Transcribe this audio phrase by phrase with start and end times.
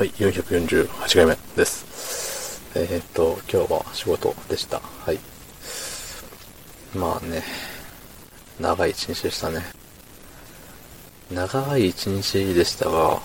[0.00, 2.72] はい、448回目です。
[2.74, 4.80] えー、っと、今日は仕事でした。
[4.80, 5.18] はい。
[6.96, 7.42] まあね、
[8.58, 9.62] 長い一日でしたね。
[11.30, 13.20] 長い一日でしたが、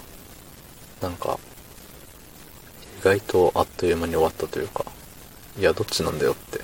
[1.01, 1.39] なんか、
[2.99, 4.83] 意外とあっという間に終わったというか、
[5.57, 6.60] いや、どっちなんだよって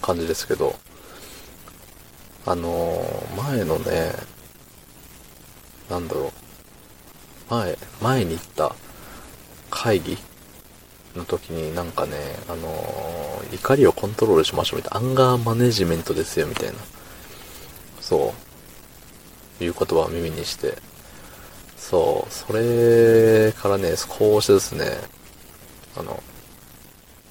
[0.00, 0.76] 感じですけど、
[2.46, 4.12] あのー、前のね、
[5.90, 6.51] なんだろう、
[7.52, 8.74] 前、前に行った
[9.70, 10.16] 会議
[11.14, 12.12] の時になんかね、
[12.48, 16.74] あのー、怒りをコントロールしましょうみたいな、アンガーマネジメントですよみたいな、
[18.00, 18.34] そ
[19.60, 20.78] う、いう言葉を耳にして、
[21.76, 24.86] そう、それからね、少しですね、
[25.96, 26.22] あの、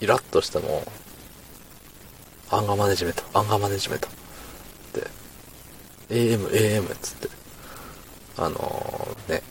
[0.02, 0.86] イラッとしても、
[2.52, 4.12] アンガーマネジメント、アンガーマネジメントっ
[5.02, 5.08] て、
[6.10, 7.30] AM、AM っつって、
[8.38, 9.42] あのー、ね、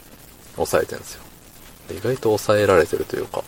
[0.56, 1.22] 抑えてるんですよ。
[1.90, 3.42] 意外と抑えられてるというか、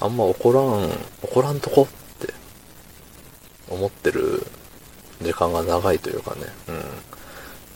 [0.00, 0.90] あんま怒らん、
[1.22, 2.32] 怒らんとこって
[3.68, 4.46] 思ってる
[5.22, 6.84] 時間が長いというかね、うん。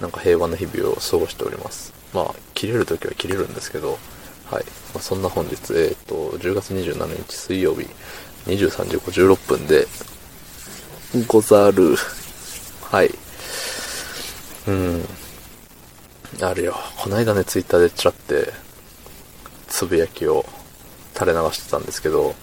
[0.01, 1.93] なんか平和な日々を過ごしております。
[2.13, 3.99] まあ、切れるときは切れるんですけど、
[4.51, 4.65] はい。
[4.95, 7.89] まあ、そんな本日、えっ、ー、と、10月27日水曜日、
[8.47, 9.87] 23時56分で、
[11.27, 11.97] ござる。
[12.83, 13.11] はい。
[14.67, 15.05] うん。
[16.41, 16.75] あるよ。
[16.97, 18.53] この間ね、ツイッターでちらって、
[19.69, 20.45] つぶやきを
[21.15, 22.35] 垂れ流してたんですけど、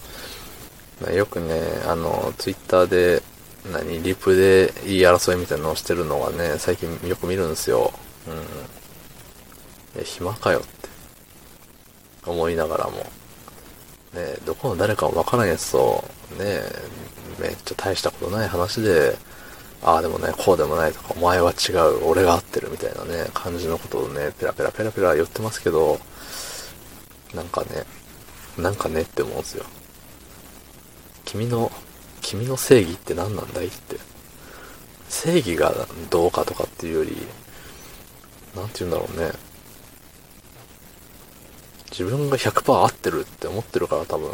[1.13, 3.23] よくね、あの、ツイッターで、
[3.71, 7.91] 何、リプで言い争いみたいなのをしてるのがね、最近よく見るんですよ。
[8.27, 8.33] うん。
[8.35, 8.37] い
[9.97, 10.89] や、暇かよって。
[12.25, 12.97] 思いながらも。
[14.13, 16.03] ねどこの誰かもわからんやつと、
[16.37, 16.61] ね
[17.39, 19.17] めっちゃ大したことない話で、
[19.81, 25.99] ああでもね、こうでもないとか、お前は違う、俺が合ってるみたいなね、感じのことをね、ペラペラペラペラ言ってますけど、
[27.33, 27.85] なんかね、
[28.57, 29.65] なんかねって思うんですよ。
[31.25, 31.71] 君の、
[32.21, 33.97] 君の正義って何なんだいって。
[35.07, 35.73] 正義が
[36.09, 37.15] どうかとかっていうより、
[38.55, 39.31] なんて言うんだろうね。
[41.91, 44.31] 自分が100%合ってるって思ってるから多分、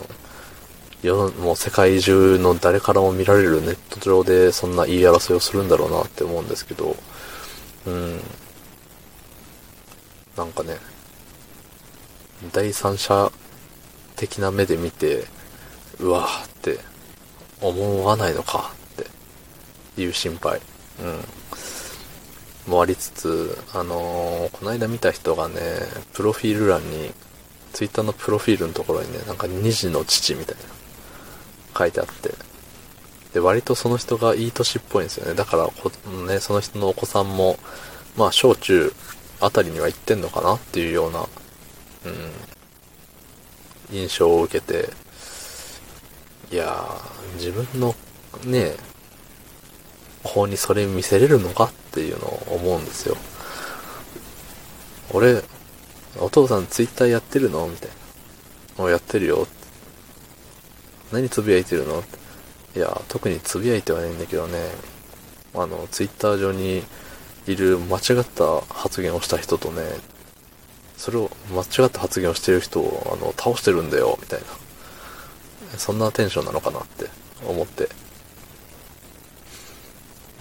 [1.06, 6.96] 世のもう世界中の誰からも見られるネット上でそんな言い争いをするんだろうなって思うんですけど、
[7.86, 8.20] うん。
[10.36, 10.78] なんかね、
[12.52, 13.32] 第三者
[14.16, 15.26] 的な目で見て、
[16.00, 16.80] うわーって
[17.62, 19.06] 思わないのかっ
[19.96, 20.60] ていう心配。
[21.00, 22.72] うん。
[22.72, 25.56] もありつつ、あのー、この間見た人がね、
[26.14, 27.12] プロフィール欄に、
[27.74, 30.75] ツイッターのプロフィールのところにね、なんか2児の父みたいな
[31.78, 32.34] 書いてあって、
[33.34, 35.34] で、割とその人がいい年っぽいんですよね。
[35.34, 35.92] だからこ、
[36.28, 37.60] ね、その人のお子さんも、
[38.16, 38.94] まあ、小中
[39.42, 42.32] あたりには行ってんのかなっていうような、うん、
[43.92, 44.90] 印象を受けて、
[46.52, 47.94] いやー、自分の
[48.46, 48.76] ね、
[50.24, 53.18] 方にそれ見せれるのかっていうのを思うんですよ。
[55.12, 55.44] 俺、
[56.20, 57.96] お父さんツイッターやってるのみたいな。
[58.78, 59.48] もうやってるよ。
[61.12, 62.04] 何つぶやいてるの？
[62.76, 64.60] いや、特につぶやいてはないんだけどね、
[65.54, 66.84] あの、ツイッター上に
[67.48, 69.82] いる間違った発言をした人とね、
[70.98, 74.46] それを間違った発言をしてる人を、あの、倒してるんだよ、みたいな。
[75.78, 77.08] そんなテンションなのかなって
[77.48, 77.90] 思って。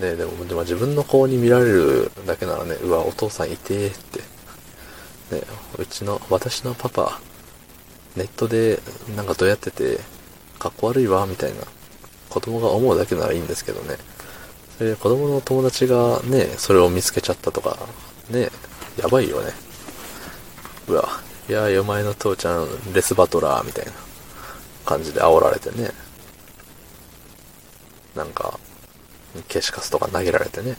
[0.00, 4.20] ねでも、でも自分の顔に見られるだけならね、うわ、お父さんいてーって。
[5.36, 5.42] ね
[5.78, 7.20] うちの、私のパパ、
[8.16, 8.80] ネットで
[9.16, 10.00] なんかどうやってて、
[10.58, 11.58] かっこ悪いわ、みたいな、
[12.30, 13.96] 子供が思うだけならいいんですけどね。
[14.76, 17.78] それで子供の友達がね、それを見つけちゃったとか、
[18.30, 18.50] ね、
[19.00, 19.52] やばいよね。
[20.88, 21.08] うわ、
[21.48, 23.92] いやお前の父ちゃん、レスバトラー、みたいな
[24.84, 25.90] 感じで煽られてね。
[28.14, 28.58] なんか、
[29.48, 30.76] 消しカスとか投げられてね。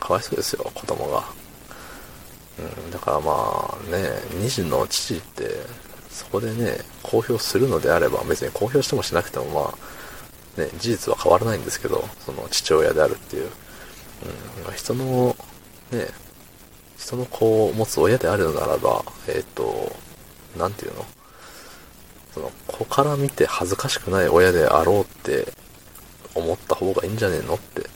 [0.00, 1.24] かわいそうですよ、子供が。
[2.58, 3.98] うん、だからまあね、
[4.34, 5.60] 2児の父って、
[6.10, 9.74] そこでね、公表するのであれば、別に公表してもしなくてもま
[10.58, 13.50] あ、ね、事実は変わらないんですけど、その父親であるっていう。
[14.66, 15.36] うん、人の、
[15.92, 16.08] ね、
[16.98, 19.96] 人の子を持つ親であるのならば、えっ、ー、と、
[20.58, 21.06] なんていうの？
[22.34, 25.52] その子から見て恥ずかしくない親であろうって
[26.34, 27.88] 思った方がいいんじゃねえのって、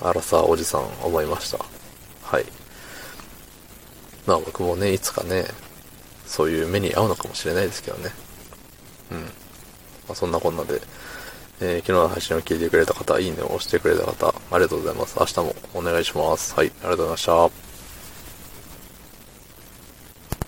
[0.00, 1.58] あらさおじさん思いました。
[2.22, 2.44] はい。
[4.26, 5.46] まあ僕もね、いつかね、
[6.26, 8.10] そういう目に合うのかもしれないですけどね。
[9.10, 9.20] うん。
[9.20, 9.26] ま
[10.10, 10.80] あ、そんなこんなで、
[11.60, 15.16] えー、昨日の配信を聞いてくれた方、いいねを押してくれた方、ありがとうございます。
[15.18, 16.54] 明日もお願いします。
[16.54, 17.71] はい、ありがとうございました。